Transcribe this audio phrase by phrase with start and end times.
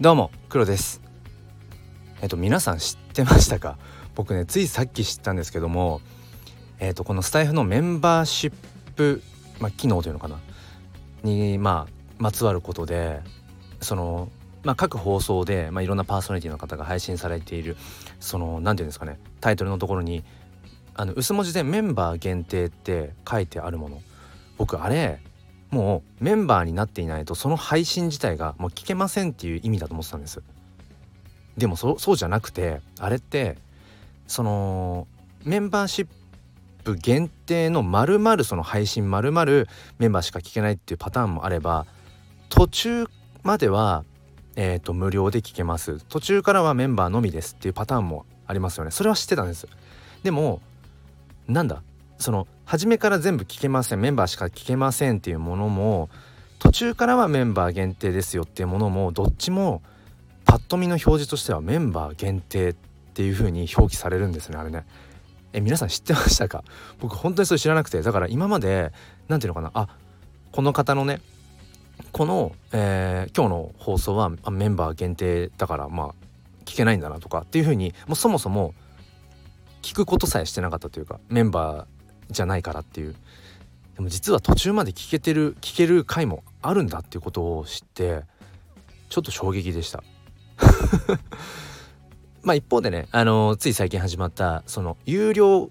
[0.00, 1.00] どうも黒です。
[2.20, 3.78] えっと皆さん知ってましたか？
[4.16, 6.00] 僕ねついさっき知ったんですけども
[6.80, 8.52] えっとこのスタイフのメンバーシッ
[8.96, 9.22] プ、
[9.60, 10.40] まあ、機能というのかな？
[11.22, 13.20] にまあまつわることで
[13.80, 14.30] その
[14.64, 17.76] まあ、各放送で、まあ、いろんなパーソナリティの方が配信されている
[18.18, 20.24] その何て言うんですかねタイトルのところに
[20.94, 24.02] あの薄文字でメンバー限定って書いてあるもの。
[24.58, 25.20] 僕あれ
[25.74, 30.42] もうメンバーになっていないとその配信自体がもう聞けませんっていう意味だと思ってたんです。
[31.58, 33.58] でもそそうじゃなくてあれって
[34.26, 35.06] その
[35.44, 36.06] メンバーシッ
[36.84, 41.86] プ限定のまるまるその配信まるまるメンバーしか聞けないっていうパターンもあれば
[42.48, 43.06] 途中
[43.42, 44.04] までは
[44.56, 45.98] えーと、無料で聞けます。
[46.08, 48.90] 途中からはメンバーのみですっていうパターンもありますよね。
[48.90, 49.66] それは知ってたんです。
[50.22, 50.60] でも
[51.48, 51.82] なんだ
[52.18, 56.08] その初めから全部聞けませんメンバーしか聞けませんっていうものも
[56.58, 59.82] 途中からはメンバー限定ですよっていうものもどっちも
[60.44, 62.74] パッと見の表示としてはメンバー限定っ
[63.14, 64.84] ていう風に表記されるんですねあれね。
[65.52, 66.64] え皆さん知ってましたか？
[66.98, 68.92] 僕本当にそれ知らなくてだから今まで
[69.28, 69.88] 何ていうのかなあ
[70.50, 71.20] この方のね
[72.10, 76.14] この、えー、今日の放送はメンバー限定だからまあ
[76.64, 78.74] 聞けないんだなとかっていう風にもうそもそも
[79.82, 81.93] 聞くことさえしてなかったというかメンバー
[82.30, 83.14] じゃないからっていう。
[83.96, 88.22] でも実は途中まで聞けてる聞ける回もあるんだっていうことを知って
[89.08, 90.02] ちょっと衝撃でした。
[92.42, 95.70] まあ一方でねあのつい最近始まったその有料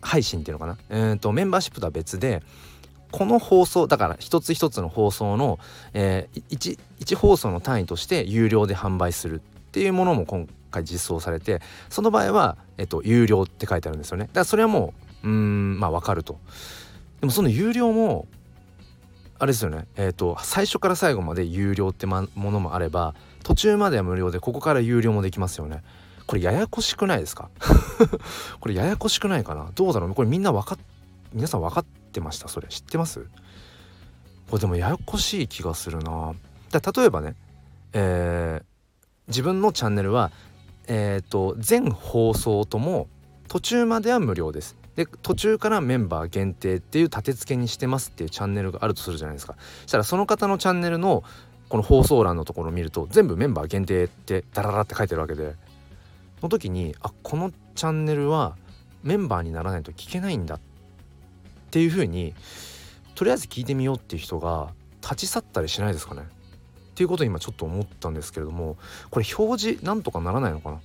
[0.00, 0.76] 配信っていうのかな？
[0.90, 2.42] えーと、メンバーシップとは別で
[3.10, 5.60] この放送だから一つ一つの放送の、
[5.92, 14.24] えー、1, 1放送の単位として有料で販売するっていうものも今回実装されてその場合は、えっと、有料って書いてあるんですよね。
[14.24, 16.38] だからそれはもううんまあわかると。
[17.20, 18.28] でもその有料も
[19.38, 19.86] あれですよね。
[19.96, 25.82] えっ、ー、と最初から最後まで有料ってものもあれば途中までは無料でここから有料もできますよね。
[26.26, 27.50] これややこしくないですか？
[28.60, 29.70] これややこしくないかな？
[29.74, 30.78] どうだろうこれみんな分かっ
[31.32, 32.48] 皆さん分かってました？
[32.48, 32.68] それ。
[32.68, 33.20] 知ってます？
[34.50, 36.34] これでもややこしい気がするな。
[36.70, 37.34] だ例えばね
[37.92, 38.64] えー、
[39.28, 40.32] 自分のチャンネルは
[40.86, 43.08] えっ、ー、と全放送とも
[43.48, 44.76] 途中までは無料です。
[44.96, 49.56] で途中からメンバー限定っていう立て付けにしてますっていうチャンネルがあるとするじゃないですか。
[49.82, 51.24] そしたらその方のチャンネルの
[51.68, 55.54] この放送欄のところを見ると全部メンバー限定ってダララって書いてるわけで。
[56.44, 58.56] の時にあこのチャンネルは
[59.02, 60.60] メンバーにならないと聞けないんだっ
[61.70, 62.34] ていう風に
[63.14, 64.72] とりあえず聞いてみようっていう人が
[65.02, 66.22] 立ち去ったりしないですかね。
[66.22, 68.76] っていうことを今ちょっと思ったんですけれども
[69.10, 70.80] これ表示なんとかならないのかな。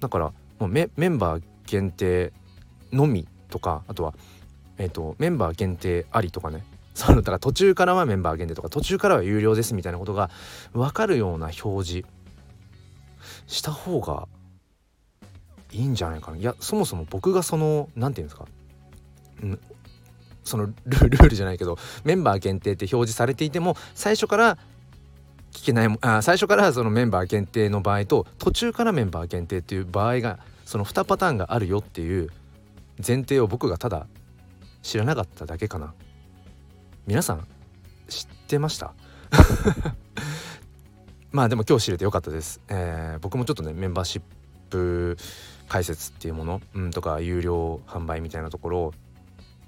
[0.00, 2.32] だからもうメンバー限定
[2.92, 4.14] のみとかあとは、
[4.78, 6.64] えーと、メンバー限定ありとかね。
[6.94, 10.28] そのだから途中からはメンバー限定とか途中からは有料ですみたいなことが
[10.72, 12.08] 分かるような表示
[13.46, 14.26] した方が
[15.72, 16.36] いいんじゃないかな。
[16.36, 18.46] いやそもそも僕がその何て言うんですか、
[19.42, 19.60] うん、
[20.44, 24.58] そのルールじゃないけどメンバー限定って表示されていても最初から
[25.52, 32.30] 聞けないあ最初からそのメンバー限定の場合と途中からメンバー限定っていう場合がその2パターンがあるよっていう
[33.06, 34.06] 前提を僕がただ
[34.82, 35.94] 知らなかっただけかな。
[37.06, 37.46] 皆さん
[38.08, 38.94] 知ってました？
[41.32, 44.22] まあでも今日知れてよかったです、えー、僕もちょっとねメンバーシッ
[44.68, 45.16] プ
[45.68, 48.94] 解説っていうもの、うん、とか有料販売みたいなところを、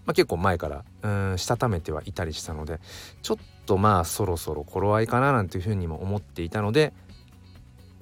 [0.04, 2.80] まあ、結構前からうんしたためてはいたりしたので
[3.22, 6.92] ちょっとまあそろそろ頃合いかななんていうふうにも思っていたので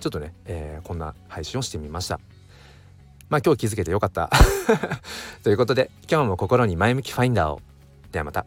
[0.01, 2.19] ちょっとね、えー、こんな配信をしてみました。
[3.31, 4.29] まあ今日気づけてよかった
[5.43, 7.61] ということで今日も心に前向きファインダーを
[8.13, 8.45] ではまた。